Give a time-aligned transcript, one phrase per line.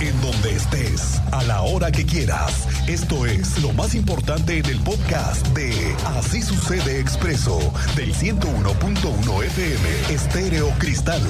[0.00, 2.68] en donde estés, a la hora que quieras.
[2.88, 5.72] Esto es lo más importante en el podcast de
[6.06, 7.58] Así sucede expreso
[7.96, 11.20] del 101.1 FM Estéreo Cristal.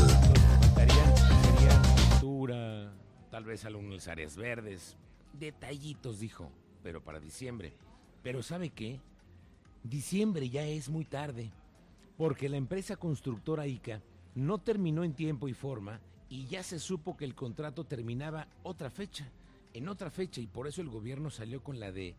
[2.21, 2.93] pintura,
[3.31, 4.99] tal vez algunas áreas verdes,
[5.33, 7.73] detallitos, dijo, pero para diciembre.
[8.23, 9.01] Pero ¿sabe qué?
[9.83, 11.51] Diciembre ya es muy tarde,
[12.19, 14.03] porque la empresa constructora ICA
[14.35, 18.91] no terminó en tiempo y forma y ya se supo que el contrato terminaba otra
[18.91, 19.29] fecha,
[19.75, 22.15] en otra fecha, y por eso el gobierno salió con la de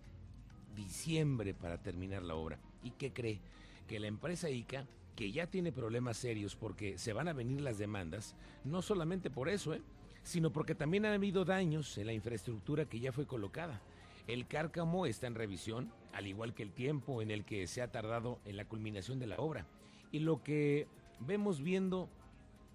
[0.75, 2.59] diciembre para terminar la obra.
[2.83, 3.39] ¿Y qué cree?
[3.88, 4.85] Que la empresa ICA,
[5.16, 9.49] que ya tiene problemas serios porque se van a venir las demandas, no solamente por
[9.49, 9.81] eso, ¿eh?
[10.23, 13.81] sino porque también han habido daños en la infraestructura que ya fue colocada.
[14.27, 17.91] El cárcamo está en revisión, al igual que el tiempo en el que se ha
[17.91, 19.66] tardado en la culminación de la obra.
[20.11, 20.88] Y lo que
[21.19, 22.09] vemos viendo,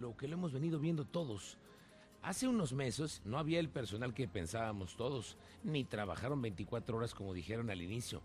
[0.04, 1.56] lo que lo hemos venido viendo todos,
[2.24, 7.34] Hace unos meses no había el personal que pensábamos todos, ni trabajaron 24 horas como
[7.34, 8.22] dijeron al inicio.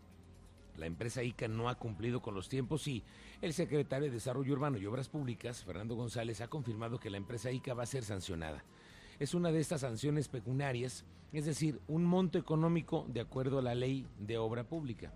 [0.78, 3.04] La empresa ICA no ha cumplido con los tiempos y
[3.42, 7.52] el secretario de Desarrollo Urbano y Obras Públicas, Fernando González, ha confirmado que la empresa
[7.52, 8.64] ICA va a ser sancionada.
[9.20, 13.76] Es una de estas sanciones pecuniarias, es decir, un monto económico de acuerdo a la
[13.76, 15.12] ley de obra pública.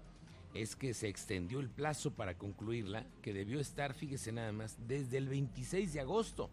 [0.54, 5.18] Es que se extendió el plazo para concluirla, que debió estar, fíjese nada más, desde
[5.18, 6.50] el 26 de agosto.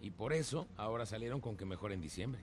[0.00, 2.40] Y por eso ahora salieron con que mejor en diciembre.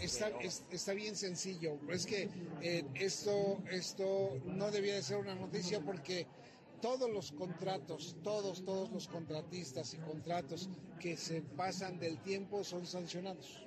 [0.00, 2.28] Está, es- está bien sencillo, es que
[2.62, 6.26] eh, esto, esto no debía de ser una noticia porque
[6.80, 10.68] todos los contratos, todos, todos los contratistas y contratos
[11.00, 13.60] que se pasan del tiempo son sancionados.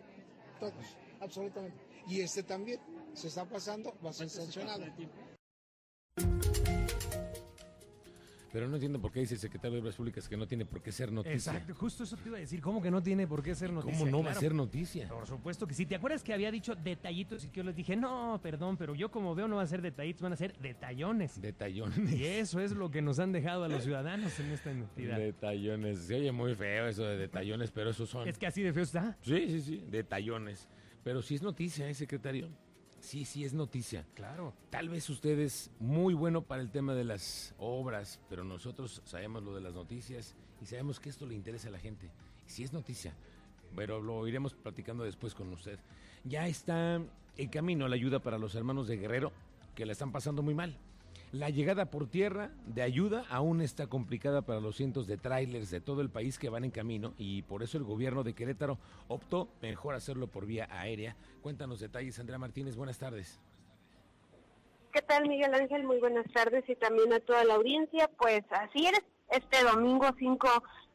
[0.60, 0.74] Todos,
[1.20, 1.78] absolutamente.
[2.08, 2.80] Y este también
[3.14, 4.86] se está pasando, va a ser sancionado.
[8.54, 10.82] Pero no entiendo por qué dice el secretario de Obras Públicas que no tiene por
[10.82, 11.52] qué ser noticia.
[11.52, 12.62] Exacto, justo eso te iba a decir.
[12.62, 14.00] ¿Cómo que no tiene por qué ser noticia?
[14.00, 15.10] ¿Cómo no va a ser noticia?
[15.10, 15.86] Por supuesto que sí.
[15.86, 19.12] ¿Te acuerdas que había dicho detallitos y que yo les dije, no, perdón, pero yo
[19.12, 21.40] como veo no va a ser detallitos, van a ser detallones?
[21.42, 22.14] Detallones.
[22.14, 25.20] Y eso es lo que nos han dejado a los ciudadanos en esta entidad.
[25.20, 26.00] Detallones.
[26.00, 28.28] Se oye muy feo eso de detallones, pero esos son.
[28.28, 29.18] Es que así de feo está.
[29.22, 30.70] Sí, sí, sí, detallones.
[31.08, 32.50] Pero sí es noticia, ¿eh, secretario?
[33.00, 34.06] Sí, sí es noticia.
[34.14, 34.54] Claro.
[34.70, 39.42] Tal vez usted es muy bueno para el tema de las obras, pero nosotros sabemos
[39.42, 42.12] lo de las noticias y sabemos que esto le interesa a la gente.
[42.46, 43.14] Sí es noticia,
[43.74, 45.80] pero lo iremos platicando después con usted.
[46.26, 47.02] Ya está
[47.38, 49.32] en camino la ayuda para los hermanos de Guerrero,
[49.76, 50.78] que la están pasando muy mal.
[51.34, 55.82] La llegada por tierra de ayuda aún está complicada para los cientos de trailers de
[55.82, 58.78] todo el país que van en camino y por eso el gobierno de Querétaro
[59.10, 61.18] optó mejor hacerlo por vía aérea.
[61.42, 62.78] Cuéntanos detalles, Andrea Martínez.
[62.78, 63.42] Buenas tardes.
[64.94, 65.84] ¿Qué tal, Miguel Ángel?
[65.84, 68.10] Muy buenas tardes y también a toda la audiencia.
[68.18, 70.48] Pues así es, este domingo 5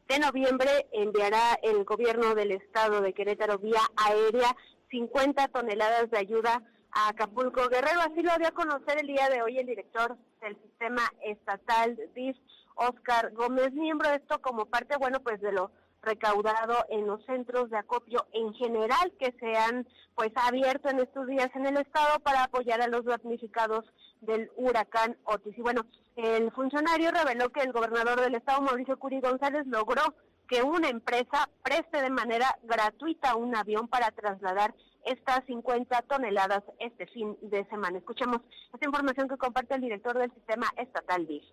[0.09, 4.55] de noviembre enviará el gobierno del estado de Querétaro vía aérea
[4.89, 8.01] 50 toneladas de ayuda a Acapulco Guerrero.
[8.01, 12.37] Así lo dio a conocer el día de hoy el director del sistema estatal DIF,
[12.75, 15.71] Oscar Gómez, miembro de esto como parte, bueno, pues de lo
[16.01, 21.27] recaudado en los centros de acopio en general que se han pues abierto en estos
[21.27, 23.85] días en el estado para apoyar a los damnificados
[24.21, 25.57] del huracán Otis.
[25.57, 30.01] Y bueno, el funcionario reveló que el gobernador del estado, Mauricio Curi González, logró
[30.47, 34.75] que una empresa preste de manera gratuita un avión para trasladar
[35.05, 37.97] estas 50 toneladas este fin de semana.
[37.97, 38.39] Escuchemos
[38.73, 41.43] esta información que comparte el director del sistema estatal DIF.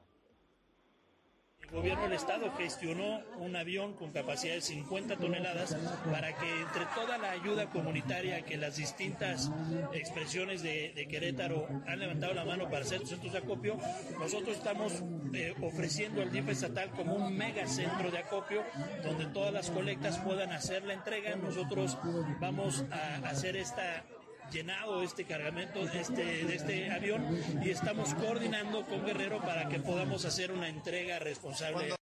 [1.72, 5.76] Gobierno del estado gestionó un avión con capacidad de 50 toneladas
[6.10, 9.50] para que entre toda la ayuda comunitaria que las distintas
[9.92, 13.78] expresiones de, de Querétaro han levantado la mano para hacer centros de acopio,
[14.18, 18.64] nosotros estamos eh, ofreciendo al DIF estatal como un mega centro de acopio
[19.04, 21.36] donde todas las colectas puedan hacer la entrega.
[21.36, 21.96] Nosotros
[22.40, 24.04] vamos a hacer esta
[24.50, 27.22] llenado este cargamento de este, de este avión
[27.62, 31.99] y estamos coordinando con Guerrero para que podamos hacer una entrega responsable.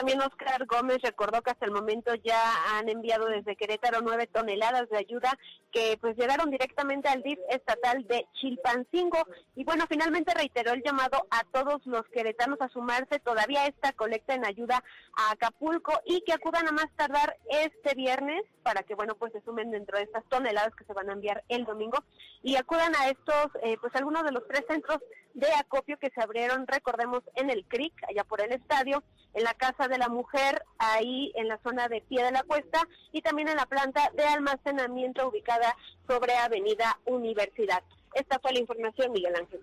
[0.00, 2.40] También Oscar Gómez recordó que hasta el momento ya
[2.70, 5.38] han enviado desde Querétaro nueve toneladas de ayuda
[5.70, 9.18] que pues llegaron directamente al DIF estatal de Chilpancingo.
[9.56, 14.32] Y bueno, finalmente reiteró el llamado a todos los queretanos a sumarse todavía esta colecta
[14.32, 14.82] en ayuda
[15.18, 19.42] a Acapulco y que acudan a más tardar este viernes para que bueno pues se
[19.42, 22.02] sumen dentro de estas toneladas que se van a enviar el domingo
[22.42, 25.00] y acudan a estos eh, pues algunos de los tres centros
[25.34, 29.02] de acopio que se abrieron, recordemos, en el CRIC, allá por el estadio,
[29.34, 32.88] en la Casa de la Mujer, ahí en la zona de Pie de la Cuesta,
[33.12, 35.76] y también en la planta de almacenamiento ubicada
[36.06, 37.82] sobre Avenida Universidad.
[38.14, 39.60] Esta fue la información, Miguel Ángel.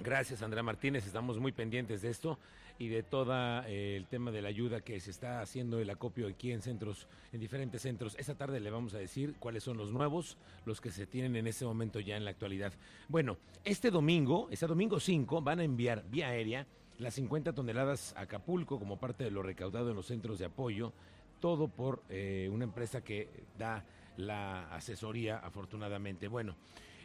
[0.00, 1.06] Gracias, Andrea Martínez.
[1.06, 2.38] Estamos muy pendientes de esto
[2.78, 3.34] y de todo
[3.66, 7.08] eh, el tema de la ayuda que se está haciendo el acopio aquí en centros,
[7.32, 8.14] en diferentes centros.
[8.18, 11.48] Esta tarde le vamos a decir cuáles son los nuevos, los que se tienen en
[11.48, 12.72] este momento ya en la actualidad.
[13.08, 16.66] Bueno, este domingo, este domingo 5, van a enviar vía aérea
[16.98, 20.92] las 50 toneladas a Acapulco como parte de lo recaudado en los centros de apoyo,
[21.40, 23.84] todo por eh, una empresa que da
[24.16, 26.28] la asesoría afortunadamente.
[26.28, 26.56] Bueno,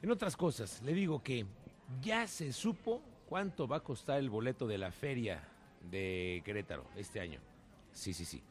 [0.02, 1.46] en otras cosas, le digo que
[2.02, 5.44] ya se supo cuánto va a costar el boleto de la feria
[5.90, 7.40] de Querétaro este año.
[7.92, 8.42] Sí, sí, sí.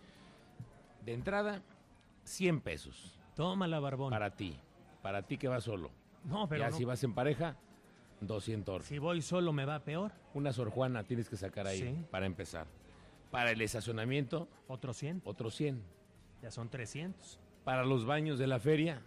[1.04, 1.60] De entrada,
[2.24, 3.18] 100 pesos.
[3.34, 4.10] Tómala, barbón.
[4.10, 4.56] Para ti.
[5.02, 5.90] Para ti que vas solo.
[6.24, 6.76] No, pero ya no.
[6.76, 7.56] si vas en pareja,
[8.26, 8.84] 200.
[8.84, 10.12] Si voy solo me va peor.
[10.34, 11.96] Una Sor Juana tienes que sacar ahí Sí.
[12.10, 12.66] para empezar.
[13.30, 15.22] Para el estacionamiento, Otro 100.
[15.24, 15.82] otro 100.
[16.42, 17.38] Ya son 300.
[17.64, 19.00] Para los baños de la feria,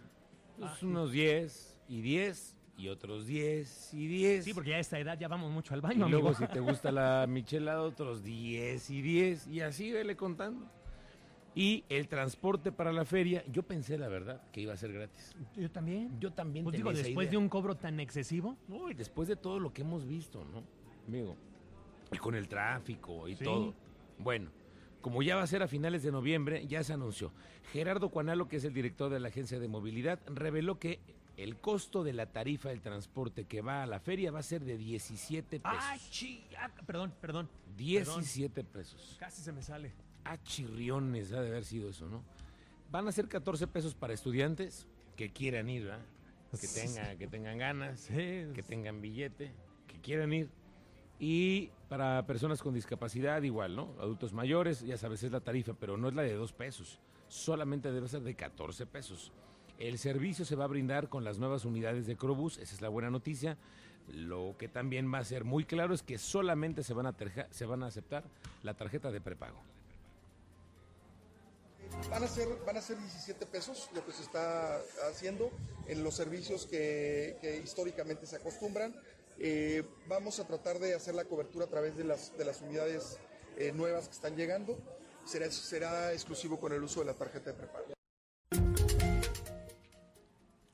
[0.58, 4.44] pues Ah, unos 10 y 10 y otros 10 y 10.
[4.44, 6.46] Sí, porque ya a esta edad ya vamos mucho al Y baño, luego amigo.
[6.46, 10.66] si te gusta la michelada, otros 10 y 10 y así vele contando.
[11.56, 15.34] Y el transporte para la feria, yo pensé la verdad que iba a ser gratis.
[15.56, 16.20] Yo también.
[16.20, 17.30] Yo también Pues tenía digo, esa después idea.
[17.30, 18.58] de un cobro tan excesivo.
[18.68, 20.62] No, y después de todo lo que hemos visto, ¿no?
[21.08, 21.34] Amigo.
[22.12, 23.42] Y con el tráfico y Sí.
[23.44, 23.74] todo.
[24.18, 24.50] Bueno,
[25.00, 27.32] como ya va a ser a finales de noviembre, ya se anunció.
[27.72, 31.00] Gerardo Cuanalo, que es el director de la Agencia de Movilidad, reveló que
[31.38, 34.62] el costo de la tarifa del transporte que va a la feria va a ser
[34.62, 35.78] de 17 pesos.
[35.82, 36.44] ¡Ah, chi!
[36.58, 37.48] ah, perdón, perdón.
[37.78, 39.16] 17 pesos.
[39.18, 39.92] Casi se me sale.
[40.30, 42.22] A chirriones ha de haber sido eso, ¿no?
[42.90, 44.86] Van a ser 14 pesos para estudiantes
[45.16, 46.04] que quieran ir, ¿verdad?
[46.60, 48.46] Que, tenga, que tengan ganas, Sí.
[48.54, 49.52] que tengan billete,
[49.86, 50.48] que quieran ir.
[51.18, 53.94] Y para personas con discapacidad igual, ¿no?
[54.00, 56.98] Adultos mayores, ya sabes, es la tarifa, pero no es la de 2 pesos.
[57.28, 59.32] Solamente debe ser de 14 pesos.
[59.78, 62.88] El servicio se va a brindar con las nuevas unidades de Crobús, esa es la
[62.88, 63.56] buena noticia.
[64.12, 67.48] Lo que también va a ser muy claro es que solamente se van a, terja-
[67.50, 68.24] se van a aceptar
[68.62, 69.60] la tarjeta de prepago.
[72.10, 75.50] Van a ser, van a ser 17 pesos lo que se está haciendo
[75.86, 78.94] en los servicios que, que históricamente se acostumbran.
[79.38, 83.18] Eh, vamos a tratar de hacer la cobertura a través de las, de las unidades
[83.56, 84.78] eh, nuevas que están llegando.
[85.24, 87.95] Será, será exclusivo con el uso de la tarjeta de prepago.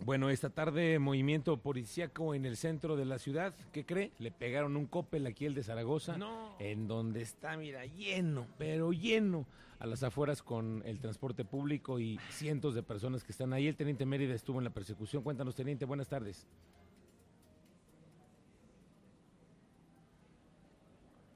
[0.05, 3.55] Bueno, esta tarde movimiento policíaco en el centro de la ciudad.
[3.73, 4.11] ¿Qué cree?
[4.19, 6.17] Le pegaron un copel aquí el de Zaragoza.
[6.19, 6.57] No.
[6.59, 9.47] En donde está, mira, lleno, pero lleno
[9.79, 13.69] a las afueras con el transporte público y cientos de personas que están ahí.
[13.69, 15.23] El teniente Mérida estuvo en la persecución.
[15.23, 16.49] Cuéntanos, teniente, buenas tardes.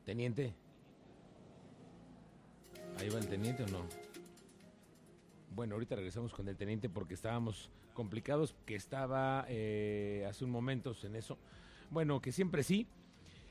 [0.04, 0.54] Teniente.
[2.98, 3.86] Ahí va el teniente o no?
[5.54, 10.94] Bueno, ahorita regresamos con el teniente porque estábamos complicados, que estaba eh, hace un momento
[11.02, 11.38] en eso.
[11.90, 12.86] Bueno, que siempre sí.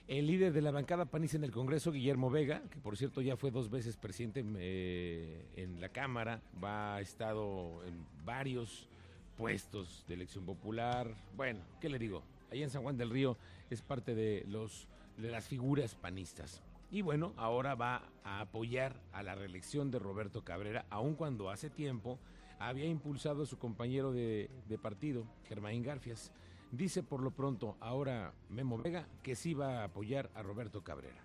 [0.07, 3.37] El líder de la bancada panista en el Congreso, Guillermo Vega, que por cierto ya
[3.37, 8.87] fue dos veces presidente eh, en la Cámara, va, ha estado en varios
[9.35, 11.15] puestos de elección popular.
[11.35, 12.21] Bueno, ¿qué le digo?
[12.51, 13.35] Ahí en San Juan del Río
[13.71, 14.87] es parte de, los,
[15.17, 16.61] de las figuras panistas.
[16.91, 21.71] Y bueno, ahora va a apoyar a la reelección de Roberto Cabrera, aun cuando hace
[21.71, 22.19] tiempo
[22.59, 26.31] había impulsado a su compañero de, de partido, Germán Garfias.
[26.71, 31.23] Dice por lo pronto ahora Memo Vega que sí va a apoyar a Roberto Cabrera.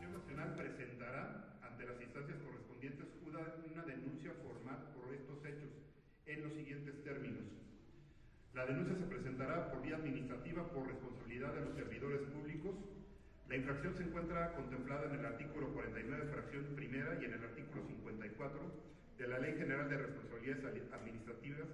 [0.00, 5.70] La Nacional presentará ante las instancias correspondientes una denuncia formal por estos hechos
[6.26, 7.44] en los siguientes términos.
[8.54, 12.74] La denuncia se presentará por vía administrativa por responsabilidad de los servidores públicos.
[13.48, 17.86] La infracción se encuentra contemplada en el artículo 49, fracción primera, y en el artículo
[17.86, 18.60] 54
[19.18, 21.66] de la Ley General de Responsabilidades Administrativas,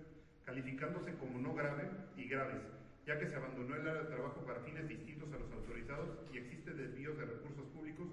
[0.44, 2.62] calificándose como no grave y graves,
[3.06, 6.38] ya que se abandonó el área de trabajo para fines distintos a los autorizados y
[6.38, 8.08] existen desvíos de recursos públicos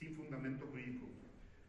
[0.00, 1.06] sin fundamento jurídico.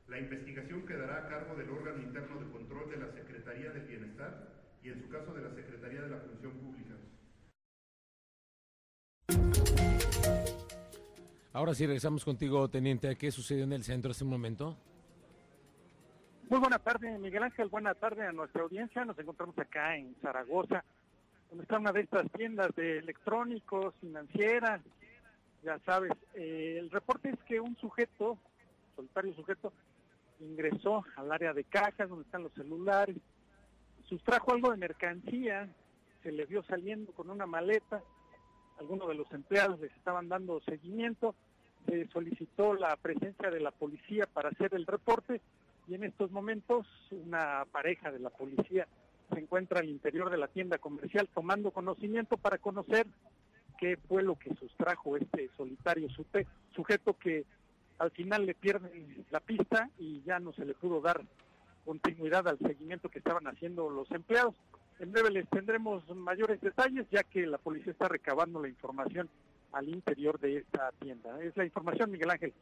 [0.07, 4.49] La investigación quedará a cargo del órgano interno de control de la Secretaría del Bienestar
[4.83, 6.95] y en su caso de la Secretaría de la Función Pública.
[11.53, 13.15] Ahora sí regresamos contigo, teniente.
[13.15, 14.75] ¿Qué sucedió en el centro hace un momento?
[16.49, 17.69] Muy buena tarde, Miguel Ángel.
[17.69, 19.05] Buena tarde a nuestra audiencia.
[19.05, 20.83] Nos encontramos acá en Zaragoza,
[21.49, 24.81] donde está una de estas tiendas de electrónicos, financieras.
[25.63, 28.37] Ya sabes, eh, el reporte es que un sujeto,
[28.95, 29.71] solitario sujeto,
[30.41, 33.15] ingresó al área de cajas donde están los celulares,
[34.07, 35.69] sustrajo algo de mercancía,
[36.21, 38.03] se le vio saliendo con una maleta.
[38.79, 41.35] Algunos de los empleados les estaban dando seguimiento.
[41.87, 45.41] Se solicitó la presencia de la policía para hacer el reporte
[45.87, 48.87] y en estos momentos una pareja de la policía
[49.33, 53.07] se encuentra al interior de la tienda comercial tomando conocimiento para conocer
[53.79, 56.07] qué fue lo que sustrajo este solitario
[56.75, 57.45] sujeto que
[57.99, 61.21] al final le pierden la pista y ya no se le pudo dar
[61.85, 64.55] continuidad al seguimiento que estaban haciendo los empleados.
[64.99, 69.29] En breve les tendremos mayores detalles ya que la policía está recabando la información
[69.73, 71.41] al interior de esta tienda.
[71.41, 72.53] Es la información, Miguel Ángel.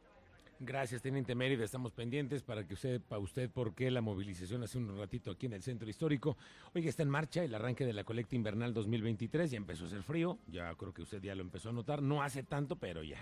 [0.64, 1.64] Gracias, Teniente Mérida.
[1.64, 5.46] Estamos pendientes para que usted, para usted, por qué la movilización hace un ratito aquí
[5.46, 6.36] en el centro histórico.
[6.72, 9.50] Hoy está en marcha el arranque de la colecta invernal 2023.
[9.50, 10.38] Ya empezó a hacer frío.
[10.46, 12.00] Ya creo que usted ya lo empezó a notar.
[12.00, 13.18] No hace tanto, pero ya,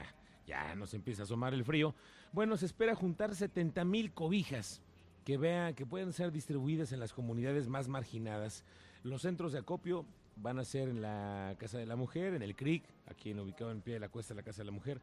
[0.47, 1.95] ya nos empieza a asomar el frío.
[2.35, 4.83] Bueno, se espera juntar 70 mil cobijas
[5.25, 8.67] que vean que pueden ser distribuidas en las comunidades más marginadas.
[9.03, 10.05] Los centros de acopio
[10.37, 13.71] van a ser en la Casa de la Mujer, en el CRIC, aquí en ubicado
[13.71, 15.01] en pie de la cuesta de la Casa de la Mujer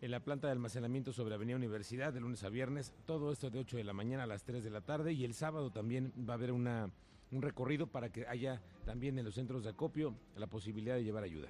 [0.00, 3.58] en la planta de almacenamiento sobre Avenida Universidad de lunes a viernes, todo esto de
[3.58, 6.34] 8 de la mañana a las 3 de la tarde y el sábado también va
[6.34, 6.90] a haber una,
[7.30, 11.24] un recorrido para que haya también en los centros de acopio la posibilidad de llevar
[11.24, 11.48] ayuda.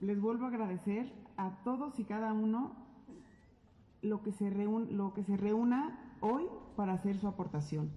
[0.00, 2.76] Les vuelvo a agradecer a todos y cada uno
[4.02, 7.90] lo que se, lo que se reúna hoy para hacer su aportación.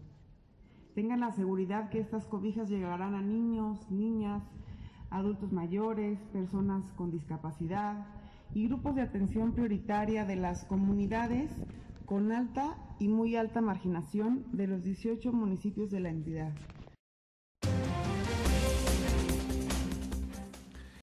[0.93, 4.43] Tengan la seguridad que estas cobijas llegarán a niños, niñas,
[5.12, 8.08] adultos mayores, personas con discapacidad
[8.53, 11.51] y grupos de atención prioritaria de las comunidades
[12.06, 16.53] con alta y muy alta marginación de los 18 municipios de la entidad.